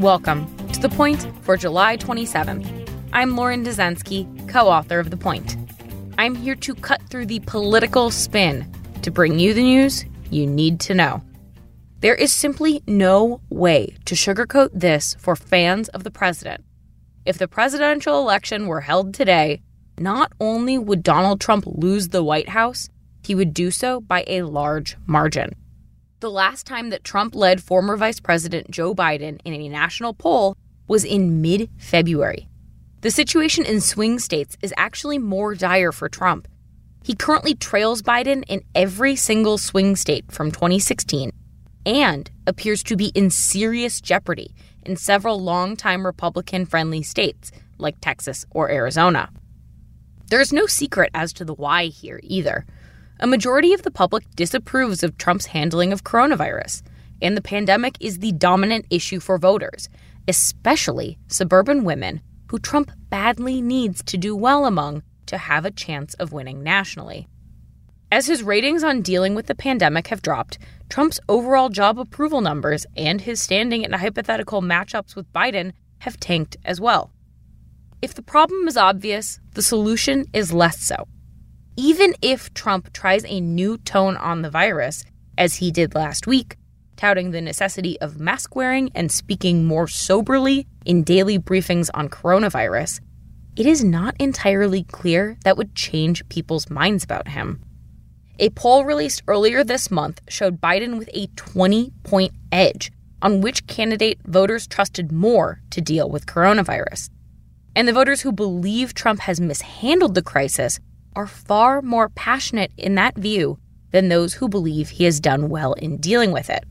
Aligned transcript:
Welcome 0.00 0.56
to 0.68 0.80
The 0.80 0.88
Point 0.88 1.28
for 1.44 1.58
July 1.58 1.98
27th. 1.98 2.90
I'm 3.12 3.36
Lauren 3.36 3.62
Dezenski, 3.62 4.48
co 4.48 4.66
author 4.66 4.98
of 4.98 5.10
The 5.10 5.18
Point. 5.18 5.58
I'm 6.16 6.34
here 6.34 6.54
to 6.54 6.74
cut 6.74 7.02
through 7.10 7.26
the 7.26 7.40
political 7.40 8.10
spin 8.10 8.66
to 9.02 9.10
bring 9.10 9.38
you 9.38 9.52
the 9.52 9.62
news 9.62 10.06
you 10.30 10.46
need 10.46 10.80
to 10.80 10.94
know. 10.94 11.22
There 12.00 12.14
is 12.14 12.32
simply 12.32 12.82
no 12.86 13.42
way 13.50 13.94
to 14.06 14.14
sugarcoat 14.14 14.70
this 14.72 15.16
for 15.18 15.36
fans 15.36 15.90
of 15.90 16.02
the 16.02 16.10
president. 16.10 16.64
If 17.26 17.36
the 17.36 17.46
presidential 17.46 18.20
election 18.20 18.68
were 18.68 18.80
held 18.80 19.12
today, 19.12 19.60
not 19.98 20.32
only 20.40 20.78
would 20.78 21.02
Donald 21.02 21.42
Trump 21.42 21.66
lose 21.66 22.08
the 22.08 22.24
White 22.24 22.48
House, 22.48 22.88
he 23.22 23.34
would 23.34 23.52
do 23.52 23.70
so 23.70 24.00
by 24.00 24.24
a 24.26 24.44
large 24.44 24.96
margin. 25.04 25.54
The 26.20 26.30
last 26.30 26.66
time 26.66 26.90
that 26.90 27.02
Trump 27.02 27.34
led 27.34 27.62
former 27.62 27.96
Vice 27.96 28.20
President 28.20 28.70
Joe 28.70 28.94
Biden 28.94 29.40
in 29.42 29.54
a 29.54 29.68
national 29.70 30.12
poll 30.12 30.54
was 30.86 31.02
in 31.02 31.40
mid 31.40 31.70
February. 31.78 32.46
The 33.00 33.10
situation 33.10 33.64
in 33.64 33.80
swing 33.80 34.18
states 34.18 34.54
is 34.60 34.74
actually 34.76 35.16
more 35.16 35.54
dire 35.54 35.92
for 35.92 36.10
Trump. 36.10 36.46
He 37.02 37.14
currently 37.14 37.54
trails 37.54 38.02
Biden 38.02 38.44
in 38.48 38.62
every 38.74 39.16
single 39.16 39.56
swing 39.56 39.96
state 39.96 40.30
from 40.30 40.50
2016 40.50 41.32
and 41.86 42.30
appears 42.46 42.82
to 42.82 42.96
be 42.96 43.06
in 43.14 43.30
serious 43.30 43.98
jeopardy 44.02 44.54
in 44.82 44.96
several 44.96 45.40
longtime 45.40 46.04
Republican 46.04 46.66
friendly 46.66 47.02
states 47.02 47.50
like 47.78 47.96
Texas 48.02 48.44
or 48.50 48.70
Arizona. 48.70 49.30
There 50.28 50.42
is 50.42 50.52
no 50.52 50.66
secret 50.66 51.08
as 51.14 51.32
to 51.32 51.46
the 51.46 51.54
why 51.54 51.86
here 51.86 52.20
either. 52.22 52.66
A 53.22 53.26
majority 53.26 53.74
of 53.74 53.82
the 53.82 53.90
public 53.90 54.24
disapproves 54.34 55.02
of 55.02 55.18
Trump's 55.18 55.44
handling 55.44 55.92
of 55.92 56.04
coronavirus, 56.04 56.80
and 57.20 57.36
the 57.36 57.42
pandemic 57.42 57.98
is 58.00 58.20
the 58.20 58.32
dominant 58.32 58.86
issue 58.88 59.20
for 59.20 59.36
voters, 59.36 59.90
especially 60.26 61.18
suburban 61.28 61.84
women 61.84 62.22
who 62.50 62.58
Trump 62.58 62.90
badly 63.10 63.60
needs 63.60 64.02
to 64.04 64.16
do 64.16 64.34
well 64.34 64.64
among 64.64 65.02
to 65.26 65.36
have 65.36 65.66
a 65.66 65.70
chance 65.70 66.14
of 66.14 66.32
winning 66.32 66.62
nationally. 66.62 67.28
As 68.10 68.26
his 68.26 68.42
ratings 68.42 68.82
on 68.82 69.02
dealing 69.02 69.34
with 69.34 69.48
the 69.48 69.54
pandemic 69.54 70.06
have 70.06 70.22
dropped, 70.22 70.58
Trump's 70.88 71.20
overall 71.28 71.68
job 71.68 71.98
approval 71.98 72.40
numbers 72.40 72.86
and 72.96 73.20
his 73.20 73.38
standing 73.38 73.82
in 73.82 73.92
hypothetical 73.92 74.62
matchups 74.62 75.14
with 75.14 75.30
Biden 75.30 75.72
have 75.98 76.18
tanked 76.18 76.56
as 76.64 76.80
well. 76.80 77.12
If 78.00 78.14
the 78.14 78.22
problem 78.22 78.66
is 78.66 78.78
obvious, 78.78 79.40
the 79.52 79.62
solution 79.62 80.24
is 80.32 80.54
less 80.54 80.80
so 80.80 81.06
even 81.80 82.14
if 82.20 82.52
Trump 82.52 82.92
tries 82.92 83.24
a 83.24 83.40
new 83.40 83.78
tone 83.78 84.14
on 84.18 84.42
the 84.42 84.50
virus, 84.50 85.02
as 85.38 85.54
he 85.54 85.70
did 85.70 85.94
last 85.94 86.26
week, 86.26 86.58
touting 86.98 87.30
the 87.30 87.40
necessity 87.40 87.98
of 88.02 88.20
mask 88.20 88.54
wearing 88.54 88.90
and 88.94 89.10
speaking 89.10 89.64
more 89.64 89.88
soberly 89.88 90.66
in 90.84 91.02
daily 91.02 91.38
briefings 91.38 91.88
on 91.94 92.10
coronavirus, 92.10 93.00
it 93.56 93.64
is 93.64 93.82
not 93.82 94.14
entirely 94.18 94.84
clear 94.84 95.38
that 95.44 95.56
would 95.56 95.74
change 95.74 96.28
people's 96.28 96.68
minds 96.68 97.02
about 97.02 97.28
him. 97.28 97.62
A 98.38 98.50
poll 98.50 98.84
released 98.84 99.22
earlier 99.26 99.64
this 99.64 99.90
month 99.90 100.20
showed 100.28 100.60
Biden 100.60 100.98
with 100.98 101.08
a 101.14 101.28
20 101.28 101.94
point 102.02 102.34
edge 102.52 102.92
on 103.22 103.40
which 103.40 103.66
candidate 103.66 104.20
voters 104.26 104.66
trusted 104.66 105.10
more 105.10 105.62
to 105.70 105.80
deal 105.80 106.10
with 106.10 106.26
coronavirus. 106.26 107.08
And 107.74 107.88
the 107.88 107.94
voters 107.94 108.20
who 108.20 108.32
believe 108.32 108.92
Trump 108.92 109.20
has 109.20 109.40
mishandled 109.40 110.14
the 110.14 110.20
crisis 110.20 110.78
are 111.14 111.26
far 111.26 111.82
more 111.82 112.08
passionate 112.08 112.72
in 112.76 112.94
that 112.94 113.16
view 113.16 113.58
than 113.90 114.08
those 114.08 114.34
who 114.34 114.48
believe 114.48 114.90
he 114.90 115.04
has 115.04 115.20
done 115.20 115.48
well 115.48 115.72
in 115.74 115.96
dealing 115.96 116.32
with 116.32 116.48
it. 116.50 116.64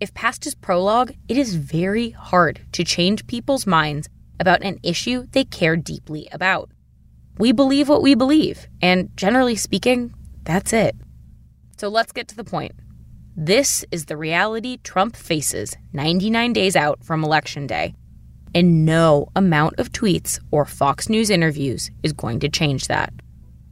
If 0.00 0.14
past 0.14 0.46
is 0.46 0.54
prologue, 0.54 1.12
it 1.28 1.36
is 1.36 1.54
very 1.54 2.10
hard 2.10 2.60
to 2.72 2.84
change 2.84 3.26
people's 3.26 3.66
minds 3.66 4.08
about 4.38 4.62
an 4.62 4.78
issue 4.82 5.26
they 5.32 5.44
care 5.44 5.76
deeply 5.76 6.28
about. 6.32 6.70
We 7.38 7.52
believe 7.52 7.88
what 7.88 8.02
we 8.02 8.14
believe, 8.14 8.66
and 8.80 9.14
generally 9.16 9.56
speaking, 9.56 10.14
that's 10.42 10.72
it. 10.72 10.96
So 11.78 11.88
let's 11.88 12.12
get 12.12 12.28
to 12.28 12.36
the 12.36 12.44
point. 12.44 12.72
This 13.36 13.84
is 13.90 14.06
the 14.06 14.16
reality 14.16 14.78
Trump 14.82 15.16
faces 15.16 15.76
99 15.92 16.52
days 16.54 16.76
out 16.76 17.04
from 17.04 17.24
Election 17.24 17.66
Day, 17.66 17.94
and 18.54 18.86
no 18.86 19.28
amount 19.36 19.78
of 19.78 19.92
tweets 19.92 20.38
or 20.50 20.64
Fox 20.64 21.10
News 21.10 21.28
interviews 21.28 21.90
is 22.02 22.14
going 22.14 22.40
to 22.40 22.48
change 22.48 22.86
that. 22.86 23.12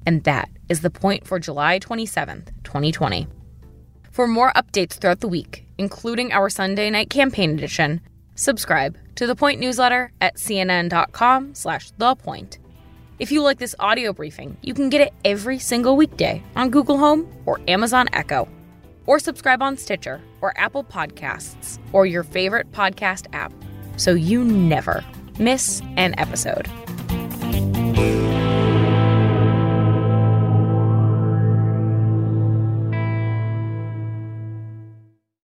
And 0.07 0.25
that 0.25 0.51
is 0.69 0.81
the 0.81 0.91
point 0.91 1.27
for 1.27 1.39
July 1.39 1.79
27th, 1.79 2.49
2020. 2.65 3.27
For 4.11 4.27
more 4.27 4.53
updates 4.53 4.95
throughout 4.95 5.21
the 5.21 5.29
week, 5.29 5.67
including 5.79 6.33
our 6.33 6.49
Sunday 6.49 6.91
night 6.91 7.11
campaign 7.11 7.51
edition, 7.51 8.01
subscribe 8.35 8.97
to 9.17 9.27
the 9.27 9.35
Point 9.35 9.61
newsletter 9.61 10.13
at 10.21 10.37
cnn.com 10.37 11.55
slash 11.55 11.91
thepoint. 11.93 12.59
If 13.19 13.31
you 13.31 13.43
like 13.43 13.59
this 13.59 13.77
audio 13.79 14.13
briefing, 14.13 14.57
you 14.63 14.75
can 14.75 14.89
get 14.89 15.01
it 15.01 15.13
every 15.25 15.59
single 15.59 15.97
weekday 15.97 16.43
on 16.57 16.71
Google 16.71 16.99
Home 16.99 17.29
or 17.47 17.61
Amazon 17.69 18.09
Echo. 18.13 18.49
Or 19.07 19.19
subscribe 19.19 19.63
on 19.63 19.77
Stitcher 19.77 20.21
or 20.41 20.59
Apple 20.59 20.85
Podcasts 20.85 21.79
or 21.93 22.07
your 22.07 22.23
favorite 22.23 22.73
podcast 22.73 23.27
app 23.33 23.53
so 23.97 24.13
you 24.15 24.45
never 24.45 25.05
miss 25.39 25.81
an 25.97 26.15
episode. 26.19 26.69